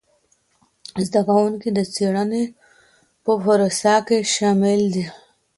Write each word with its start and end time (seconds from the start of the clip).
زده 1.07 1.21
کوونکي 1.27 1.69
د 1.73 1.79
څېړنې 1.93 2.43
په 3.23 3.31
پروسه 3.43 3.95
کي 4.07 4.17
شامل 4.33 4.81
دي. 4.95 5.05